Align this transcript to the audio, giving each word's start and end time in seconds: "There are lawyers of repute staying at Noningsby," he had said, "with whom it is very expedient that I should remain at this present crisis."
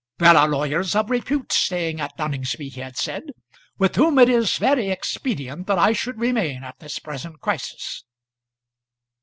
"There 0.17 0.35
are 0.35 0.47
lawyers 0.47 0.95
of 0.95 1.11
repute 1.11 1.51
staying 1.51 2.01
at 2.01 2.17
Noningsby," 2.17 2.69
he 2.69 2.81
had 2.81 2.97
said, 2.97 3.21
"with 3.77 3.97
whom 3.97 4.17
it 4.17 4.29
is 4.29 4.57
very 4.57 4.89
expedient 4.89 5.67
that 5.67 5.77
I 5.77 5.93
should 5.93 6.17
remain 6.19 6.63
at 6.63 6.79
this 6.79 6.97
present 6.97 7.39
crisis." 7.39 8.03